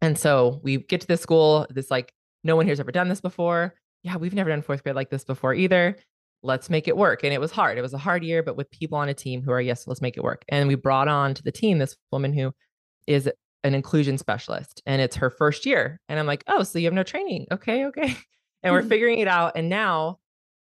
[0.00, 2.12] And so we get to this school, this like,
[2.44, 3.74] no one here's ever done this before.
[4.02, 5.96] Yeah, we've never done fourth grade like this before either
[6.46, 7.24] let's make it work.
[7.24, 7.76] And it was hard.
[7.76, 10.00] It was a hard year, but with people on a team who are, yes, let's
[10.00, 10.44] make it work.
[10.48, 12.52] And we brought on to the team this woman who
[13.06, 13.30] is
[13.64, 16.00] an inclusion specialist and it's her first year.
[16.08, 17.46] And I'm like, oh, so you have no training.
[17.52, 18.16] Okay, okay.
[18.62, 19.52] And we're figuring it out.
[19.54, 20.18] And now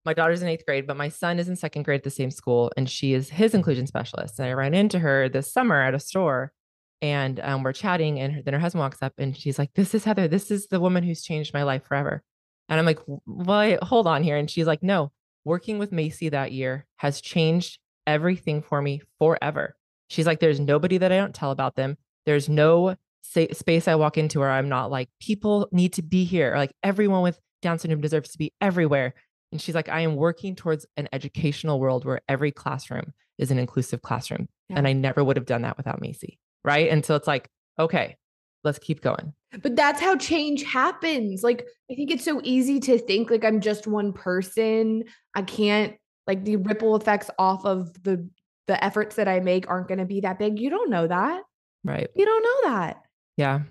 [0.06, 2.32] my daughter's in eighth grade, but my son is in second grade at the same
[2.32, 4.40] school and she is his inclusion specialist.
[4.40, 6.54] And I ran into her this summer at a store
[7.02, 8.20] and um, we're chatting.
[8.20, 10.30] And then her husband walks up and she's like, This is Heather.
[10.30, 12.24] This is the woman who's changed my life forever.
[12.70, 14.38] And I'm like, Well, hold on here.
[14.38, 15.12] And she's like, No,
[15.50, 19.76] working with Macy that year has changed everything for me forever.
[20.08, 21.98] She's like, there's nobody that I don't tell about them.
[22.28, 26.24] There's no sa- space I walk into where I'm not like, people need to be
[26.24, 26.54] here.
[26.56, 29.16] Like everyone with Down syndrome deserves to be everywhere.
[29.52, 33.58] And she's like, I am working towards an educational world where every classroom is an
[33.58, 34.48] inclusive classroom.
[34.70, 34.78] Yeah.
[34.78, 36.38] And I never would have done that without Macy.
[36.64, 36.90] Right.
[36.90, 38.18] And so it's like, okay,
[38.64, 39.34] let's keep going.
[39.62, 41.42] But that's how change happens.
[41.42, 45.04] Like, I think it's so easy to think like I'm just one person.
[45.36, 45.96] I can't
[46.28, 48.30] like the ripple effects off of the
[48.68, 50.60] the efforts that I make aren't going to be that big.
[50.60, 51.42] You don't know that.
[51.84, 52.08] Right.
[52.16, 52.98] You don't know that.
[53.36, 53.62] Yeah.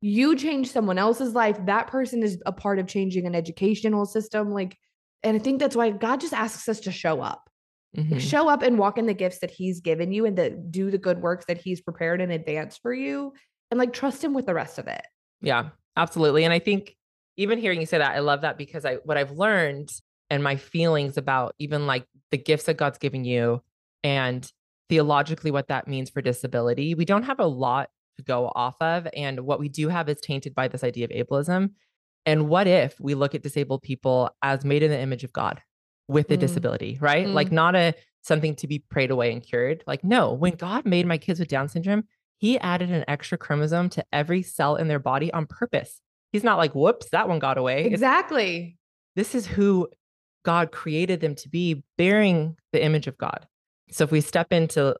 [0.00, 1.56] You change someone else's life.
[1.66, 4.50] That person is a part of changing an educational system.
[4.50, 4.76] Like,
[5.22, 7.48] and I think that's why God just asks us to show up.
[7.96, 8.14] Mm-hmm.
[8.14, 10.90] Like, show up and walk in the gifts that He's given you and to do
[10.90, 13.32] the good works that He's prepared in advance for you
[13.70, 15.06] and like trust Him with the rest of it.
[15.40, 16.44] Yeah, absolutely.
[16.44, 16.96] And I think
[17.36, 19.90] even hearing you say that, I love that because I what I've learned
[20.30, 23.62] and my feelings about even like the gifts that God's given you
[24.04, 24.50] and
[24.88, 26.94] theologically what that means for disability.
[26.94, 29.08] We don't have a lot to go off of.
[29.14, 31.70] And what we do have is tainted by this idea of ableism.
[32.26, 35.62] And what if we look at disabled people as made in the image of God
[36.08, 36.40] with a mm.
[36.40, 37.26] disability, right?
[37.26, 37.34] Mm.
[37.34, 39.84] Like not a something to be prayed away and cured.
[39.86, 42.04] Like, no, when God made my kids with Down syndrome,
[42.38, 46.00] he added an extra chromosome to every cell in their body on purpose.
[46.32, 47.84] He's not like, whoops, that one got away.
[47.84, 48.76] Exactly.
[49.16, 49.88] It's, this is who
[50.44, 53.46] God created them to be, bearing the image of God.
[53.90, 54.94] So if we step into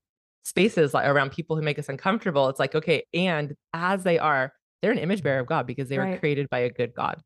[0.44, 4.52] spaces like around people who make us uncomfortable, it's like, okay, and as they are,
[4.82, 6.10] they're an image bearer of God because they right.
[6.10, 7.20] were created by a good God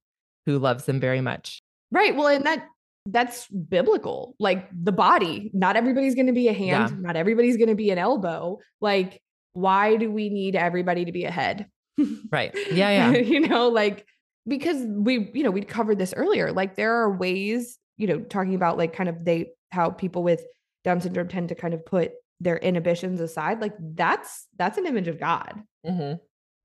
[0.46, 1.61] who loves them very much.
[1.90, 2.14] Right.
[2.16, 2.66] Well, and that
[3.07, 4.35] that's biblical.
[4.38, 6.96] Like the body, not everybody's going to be a hand, yeah.
[7.01, 8.59] not everybody's going to be an elbow.
[8.81, 9.20] Like
[9.53, 11.67] why do we need everybody to be ahead?
[12.31, 12.55] right.
[12.71, 13.11] Yeah, yeah.
[13.19, 14.07] you know, like
[14.47, 16.53] because we, you know, we covered this earlier.
[16.53, 20.45] Like there are ways, you know, talking about like kind of they how people with
[20.85, 22.12] down syndrome tend to kind of put
[22.43, 26.15] their inhibitions aside like that's that's an image of god mm-hmm.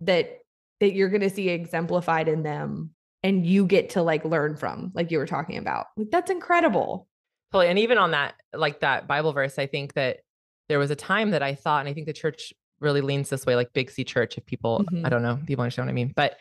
[0.02, 0.40] that
[0.80, 2.92] that you're going to see exemplified in them
[3.24, 7.08] and you get to like learn from like you were talking about like that's incredible
[7.52, 10.18] totally and even on that like that bible verse i think that
[10.68, 13.46] there was a time that i thought and i think the church really leans this
[13.46, 15.06] way like big c church if people mm-hmm.
[15.06, 16.38] i don't know people understand what i mean but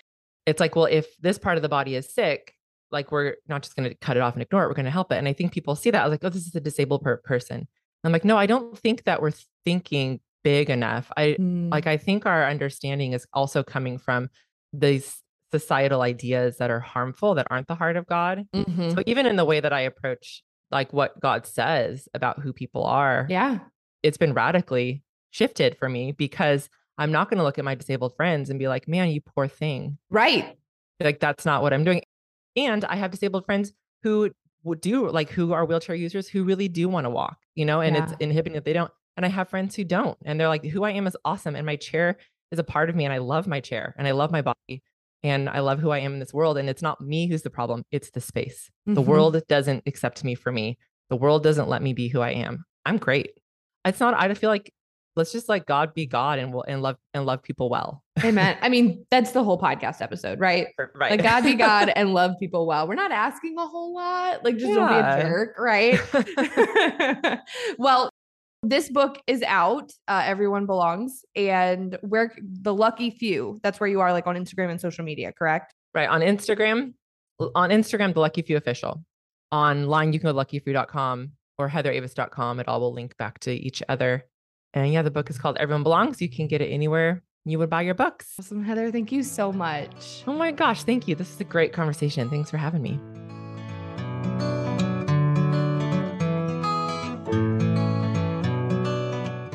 [0.46, 2.54] it's like well if this part of the body is sick
[2.90, 4.90] like we're not just going to cut it off and ignore it we're going to
[4.90, 6.60] help it and i think people see that i was like oh this is a
[6.60, 7.66] disabled per- person
[8.04, 9.32] i'm like no i don't think that we're
[9.64, 11.70] thinking big enough i mm.
[11.70, 14.28] like i think our understanding is also coming from
[14.72, 15.22] these
[15.52, 18.90] societal ideas that are harmful that aren't the heart of god mm-hmm.
[18.90, 22.84] so even in the way that i approach like what god says about who people
[22.84, 23.58] are yeah
[24.02, 25.02] it's been radically
[25.36, 26.68] shifted for me because
[26.98, 29.46] i'm not going to look at my disabled friends and be like man you poor
[29.46, 30.56] thing right
[31.00, 32.02] like that's not what i'm doing
[32.56, 33.72] and I have disabled friends
[34.02, 34.30] who
[34.64, 37.80] would do like who are wheelchair users who really do want to walk, you know,
[37.80, 38.04] and yeah.
[38.04, 38.90] it's inhibiting that they don't.
[39.16, 40.18] And I have friends who don't.
[40.24, 41.54] And they're like, who I am is awesome.
[41.54, 42.16] And my chair
[42.50, 43.04] is a part of me.
[43.04, 44.82] And I love my chair and I love my body.
[45.22, 46.58] And I love who I am in this world.
[46.58, 48.70] And it's not me who's the problem, it's the space.
[48.88, 48.94] Mm-hmm.
[48.94, 50.78] The world doesn't accept me for me.
[51.08, 52.64] The world doesn't let me be who I am.
[52.84, 53.30] I'm great.
[53.84, 54.72] It's not, I feel like
[55.16, 58.02] let's just like God be God and will and love and love people well.
[58.22, 58.56] Amen.
[58.62, 60.68] I mean, that's the whole podcast episode, right?
[60.94, 61.12] Right.
[61.12, 62.86] Like God be God and love people well.
[62.86, 64.44] We're not asking a whole lot.
[64.44, 64.74] Like just yeah.
[64.74, 67.40] don't be a jerk, right?
[67.78, 68.10] well,
[68.62, 69.92] this book is out.
[70.06, 73.60] Uh, Everyone belongs, and where the lucky few.
[73.62, 75.72] That's where you are, like on Instagram and social media, correct?
[75.94, 76.94] Right on Instagram.
[77.54, 79.04] On Instagram, the Lucky Few official.
[79.52, 82.60] Online, you can go to luckyfew.com or heatheravis.com.
[82.60, 84.24] It all will link back to each other.
[84.76, 86.20] And yeah, the book is called Everyone Belongs.
[86.20, 88.34] You can get it anywhere you would buy your books.
[88.38, 88.90] Awesome, Heather.
[88.90, 90.24] Thank you so much.
[90.26, 91.14] Oh my gosh, thank you.
[91.14, 92.28] This is a great conversation.
[92.28, 92.98] Thanks for having me.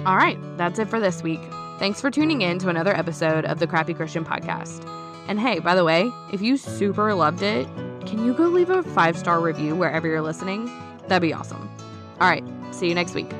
[0.05, 1.41] All right, that's it for this week.
[1.77, 4.87] Thanks for tuning in to another episode of the Crappy Christian Podcast.
[5.27, 7.67] And hey, by the way, if you super loved it,
[8.05, 10.65] can you go leave a five star review wherever you're listening?
[11.07, 11.69] That'd be awesome.
[12.19, 13.31] All right, see you next week.